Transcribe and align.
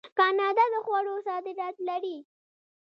کاناډا 0.17 0.65
د 0.73 0.75
خوړو 0.85 1.15
صادرات 1.27 1.75
لري. 1.87 2.17